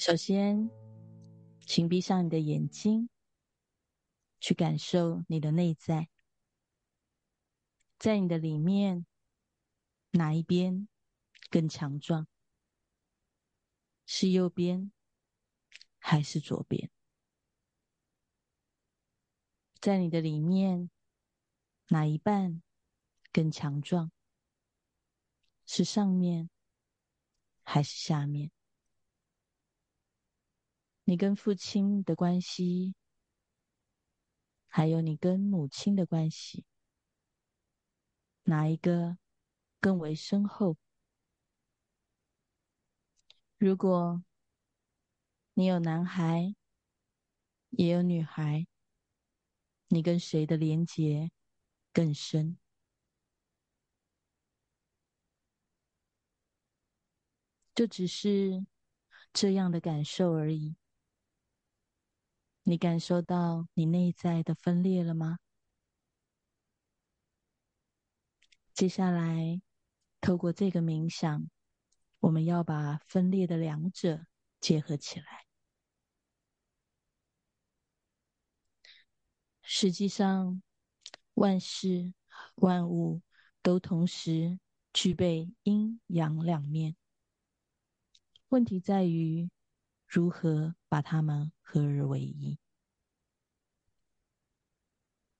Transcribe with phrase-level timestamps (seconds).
[0.00, 0.70] 首先，
[1.66, 3.10] 请闭上你的眼睛，
[4.40, 6.08] 去感受你的内在，
[7.98, 9.04] 在你的里面，
[10.12, 10.88] 哪一边
[11.50, 12.26] 更强壮？
[14.06, 14.90] 是右边
[15.98, 16.90] 还是左边？
[19.82, 20.90] 在你的里面，
[21.88, 22.62] 哪一半
[23.30, 24.10] 更强壮？
[25.66, 26.48] 是上面
[27.62, 28.50] 还是下面？
[31.10, 32.94] 你跟父亲的关系，
[34.68, 36.64] 还有你跟母亲的关系，
[38.44, 39.18] 哪一个
[39.80, 40.76] 更为深厚？
[43.58, 44.22] 如果
[45.54, 46.54] 你有男孩，
[47.70, 48.68] 也有女孩，
[49.88, 51.32] 你跟谁的连结
[51.92, 52.56] 更深？
[57.74, 58.64] 就只是
[59.32, 60.76] 这样的感受而已。
[62.62, 65.38] 你感受到你内在的分裂了吗？
[68.72, 69.60] 接下来，
[70.20, 71.50] 透过这个冥想，
[72.20, 74.26] 我们要把分裂的两者
[74.60, 75.46] 结合起来。
[79.62, 80.62] 实际上，
[81.34, 82.14] 万事
[82.56, 83.22] 万物
[83.62, 84.58] 都同时
[84.92, 86.96] 具备阴阳两面，
[88.48, 89.50] 问题在于
[90.10, 92.58] 如何把它们合而为一。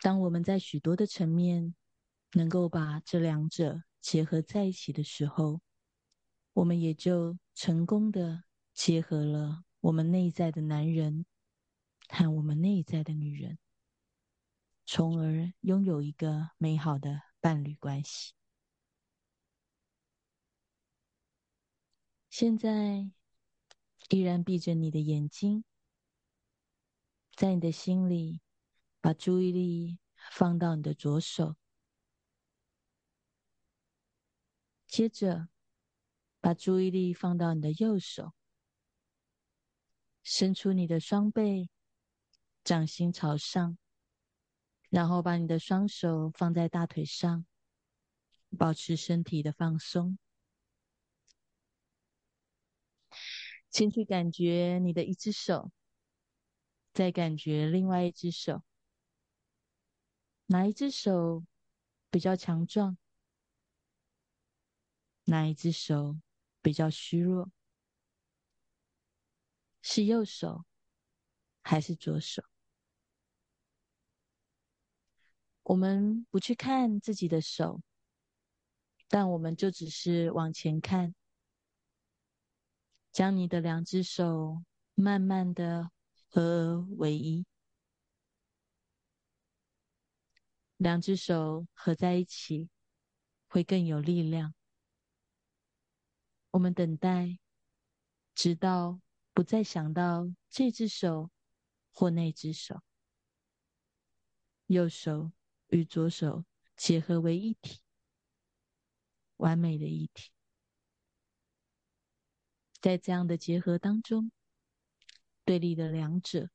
[0.00, 1.74] 当我们在许多的层面
[2.32, 5.60] 能够把这两者结合在一起的时候，
[6.54, 11.26] 我们也就成功的结合了我们内在的男人
[12.08, 13.58] 和我们内在的女人，
[14.86, 18.32] 从而拥有一个美好的伴侣关系。
[22.30, 23.10] 现在。
[24.10, 25.64] 依然闭着你的眼睛，
[27.34, 28.40] 在你的心里，
[29.00, 29.98] 把注意力
[30.30, 31.56] 放到你的左手，
[34.86, 35.48] 接着
[36.40, 38.34] 把注意力放到你的右手，
[40.22, 41.70] 伸出你的双背，
[42.62, 43.78] 掌心朝上，
[44.90, 47.46] 然后把你的双手放在大腿上，
[48.56, 50.18] 保持身体的放松。
[53.74, 55.72] 先去感觉你的一只手，
[56.92, 58.62] 再感觉另外一只手，
[60.46, 61.44] 哪一只手
[62.08, 62.96] 比较强壮？
[65.24, 66.20] 哪一只手
[66.62, 67.50] 比较虚弱？
[69.82, 70.64] 是右手
[71.60, 72.44] 还是左手？
[75.64, 77.82] 我们不去看自己的手，
[79.08, 81.12] 但我们就只是往前看。
[83.14, 84.64] 将你的两只手
[84.94, 85.92] 慢慢的
[86.28, 87.46] 合为一，
[90.76, 92.68] 两只手合在一起
[93.46, 94.52] 会更有力量。
[96.50, 97.38] 我们等待，
[98.34, 99.00] 直到
[99.32, 101.30] 不再想到这只手
[101.92, 102.82] 或那只手，
[104.66, 105.30] 右手
[105.68, 106.44] 与左手
[106.76, 107.80] 结合为一体，
[109.36, 110.33] 完美的一体。
[112.84, 114.30] 在这样的结合当中，
[115.46, 116.50] 对立的两者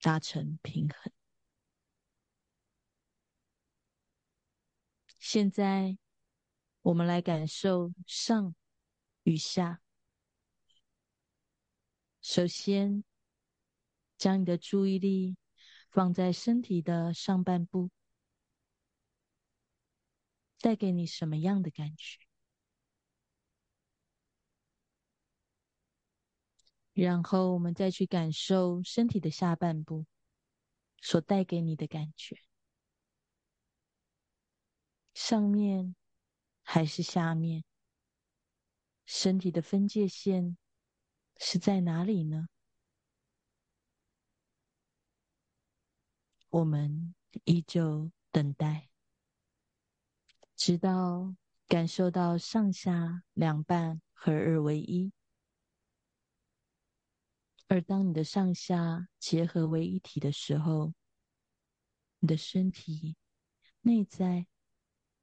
[0.00, 1.12] 达成平衡。
[5.18, 5.98] 现在，
[6.80, 8.54] 我们来感受上
[9.24, 9.82] 与下。
[12.22, 13.04] 首先，
[14.16, 15.36] 将你的注意力
[15.90, 17.90] 放在身体的上半部，
[20.60, 22.31] 带给你什么样的感觉？
[26.92, 30.04] 然后我们再去感受身体的下半部
[31.00, 32.36] 所带给你的感觉，
[35.14, 35.94] 上面
[36.62, 37.64] 还是下面？
[39.04, 40.56] 身体的分界线
[41.38, 42.48] 是在哪里呢？
[46.50, 47.14] 我们
[47.44, 48.90] 依旧等待，
[50.54, 51.34] 直到
[51.66, 55.12] 感受到上下两半合二为一。
[57.72, 60.92] 而当你的上下结合为一体的时候，
[62.18, 63.16] 你的身体
[63.80, 64.46] 内在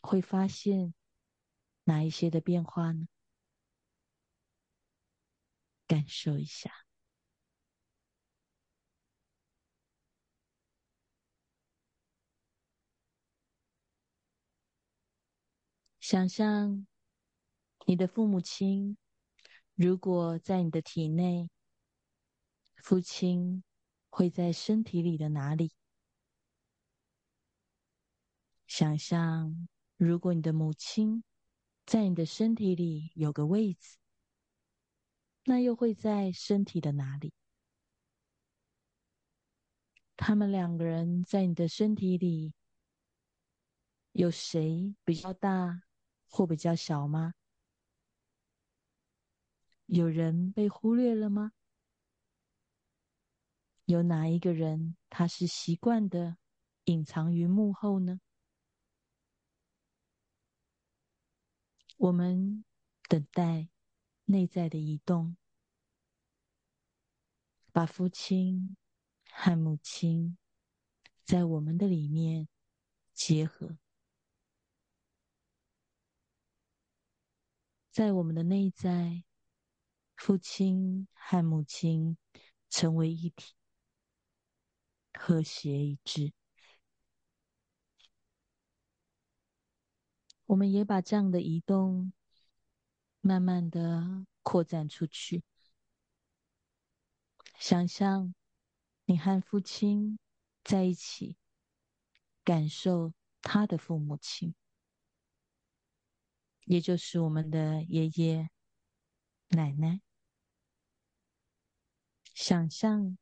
[0.00, 0.94] 会发现
[1.84, 3.08] 哪一些的变化呢？
[5.86, 6.72] 感受一下，
[16.00, 16.86] 想象
[17.84, 18.96] 你的父母亲
[19.74, 21.50] 如果在你的体内。
[22.82, 23.62] 父亲
[24.08, 25.72] 会在身体里的哪里？
[28.66, 31.22] 想象，如果你的母亲
[31.84, 33.98] 在你的身体里有个位置，
[35.44, 37.32] 那又会在身体的哪里？
[40.16, 42.54] 他们两个人在你的身体里，
[44.12, 45.82] 有谁比较大
[46.28, 47.34] 或比较小吗？
[49.86, 51.52] 有人被忽略了吗？
[53.90, 56.36] 有哪一个人他是习惯的
[56.84, 58.20] 隐藏于幕后呢？
[61.96, 62.64] 我们
[63.08, 63.68] 等待
[64.26, 65.36] 内在的移动，
[67.72, 68.76] 把父亲
[69.28, 70.38] 和母亲
[71.24, 72.48] 在我们的里面
[73.12, 73.76] 结合，
[77.90, 79.24] 在我们的内在。
[80.14, 82.18] 父亲和母亲
[82.68, 83.54] 成为一体，
[85.22, 86.32] 和谐一致。
[90.46, 92.10] 我们也把这样的移动
[93.20, 95.44] 慢慢的扩展出去。
[97.58, 98.34] 想象
[99.04, 100.18] 你和父亲
[100.64, 101.36] 在一起，
[102.42, 103.12] 感受
[103.42, 104.54] 他的父母亲，
[106.64, 108.48] 也就是我们的爷爷
[109.50, 110.00] 奶奶。
[112.32, 113.18] 想象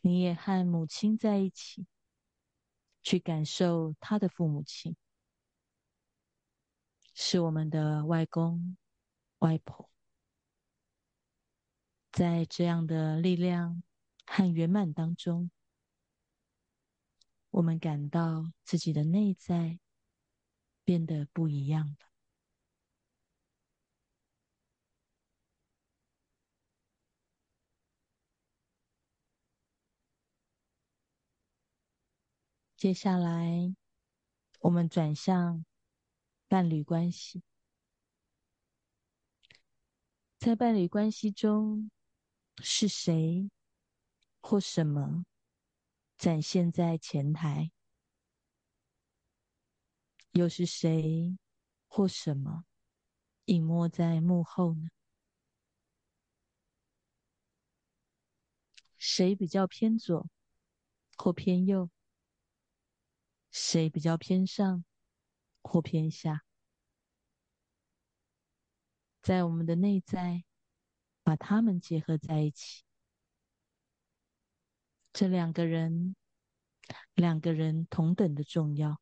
[0.00, 1.86] 你也和母亲在一起，
[3.02, 4.96] 去感受他的父母亲，
[7.14, 8.76] 是我们的外公、
[9.40, 9.90] 外婆。
[12.10, 13.82] 在这样的力量
[14.26, 15.50] 和圆满当中，
[17.50, 19.78] 我们感到自己的内在
[20.84, 22.09] 变得不一样了。
[32.80, 33.76] 接下来，
[34.60, 35.66] 我们转向
[36.48, 37.42] 伴侣关系。
[40.38, 41.90] 在伴侣关系中，
[42.62, 43.50] 是谁
[44.40, 45.26] 或什么
[46.16, 47.70] 展现在前台？
[50.30, 51.36] 又是谁
[51.86, 52.64] 或什么
[53.44, 54.88] 隐没在幕后呢？
[58.96, 60.26] 谁比较偏左
[61.18, 61.90] 或偏右？
[63.50, 64.84] 谁比较偏上
[65.62, 66.44] 或偏下？
[69.22, 70.44] 在我们的内在，
[71.22, 72.84] 把他们结合在一起。
[75.12, 76.16] 这两个人，
[77.14, 79.00] 两个人同等的重要。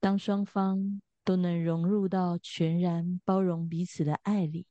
[0.00, 4.66] 当双方都能融入到全然包容彼此的爱里，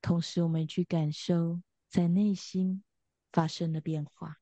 [0.00, 2.82] 同时我们去感受在内心
[3.32, 4.38] 发生的变化。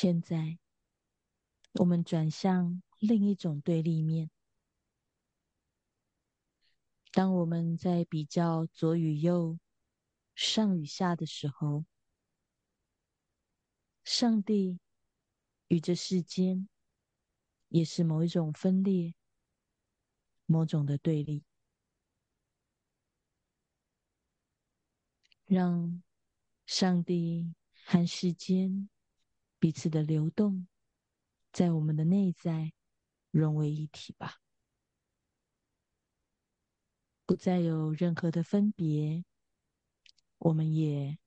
[0.00, 0.60] 现在，
[1.72, 4.30] 我们转向另一种对立面。
[7.10, 9.58] 当我们在比较左与右、
[10.36, 11.84] 上与下的时候，
[14.04, 14.78] 上帝
[15.66, 16.68] 与这世间
[17.66, 19.16] 也是某一种分裂，
[20.46, 21.42] 某种的对立，
[25.46, 26.00] 让
[26.66, 27.52] 上帝
[27.84, 28.88] 和世间。
[29.58, 30.68] 彼此的流动，
[31.52, 32.72] 在我们的内在
[33.30, 34.40] 融为一体吧，
[37.26, 39.24] 不再有任何的分别。
[40.38, 41.18] 我们也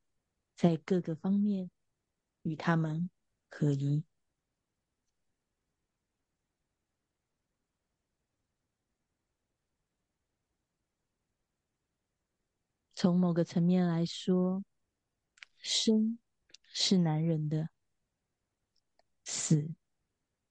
[0.56, 1.70] 在各个方面
[2.44, 3.10] 与他们
[3.50, 4.06] 合一。
[12.96, 14.64] 从某个层面来说，
[15.58, 16.18] 生
[16.70, 17.70] 是男人的。
[19.52, 19.70] 死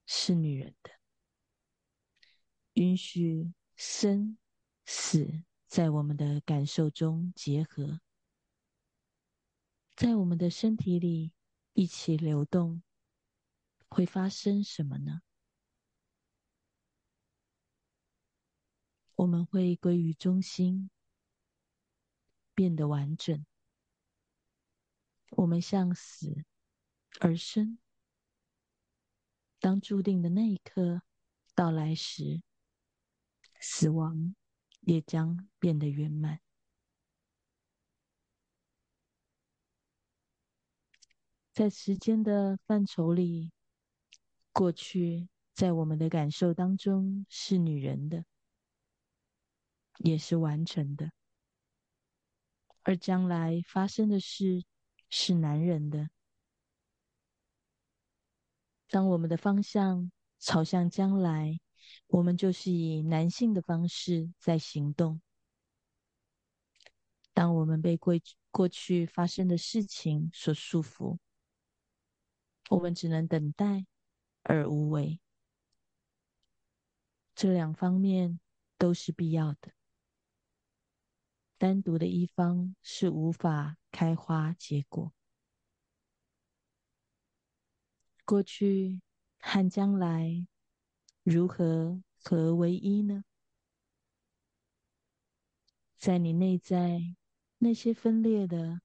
[0.05, 0.91] 是女人的，
[2.75, 4.37] 允许生
[4.85, 8.03] 死在我们的感受中结合，
[9.97, 11.33] 在我们的身体里
[11.73, 12.83] 一起流动，
[13.89, 15.23] 会发生什么呢？
[19.15, 20.91] 我们会归于中心，
[22.55, 23.47] 变得完整。
[25.31, 26.45] 我们向死
[27.19, 27.79] 而生。
[29.61, 31.03] 当注定的那一刻
[31.55, 32.43] 到来时，
[33.61, 34.35] 死亡
[34.81, 36.41] 也将变得圆满。
[41.53, 43.53] 在时间的范畴里，
[44.51, 48.25] 过去在我们的感受当中是女人的，
[49.99, 51.11] 也是完成的；
[52.83, 54.65] 而将来发生的事
[55.11, 56.09] 是男人的。
[58.91, 61.61] 当我们的方向朝向将来，
[62.09, 65.21] 我们就是以男性的方式在行动。
[67.33, 68.15] 当我们被过
[68.51, 71.19] 过去发生的事情所束缚，
[72.69, 73.87] 我们只能等待
[74.43, 75.21] 而无为。
[77.37, 78.41] 这两方面
[78.77, 79.73] 都是必要的，
[81.57, 85.13] 单独的一方是无法开花结果。
[88.31, 89.01] 过去
[89.41, 90.47] 和将来
[91.25, 93.25] 如何合而为一呢？
[95.99, 97.17] 在你内在
[97.59, 98.83] 那些分裂的，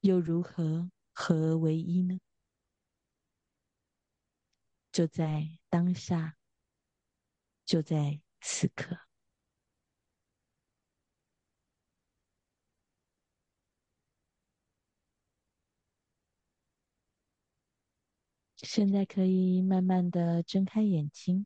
[0.00, 2.18] 又如何合而为一呢？
[4.90, 6.36] 就在当下。
[7.64, 8.98] 就在此刻，
[18.72, 21.44] 现在可以慢慢的睁开眼睛。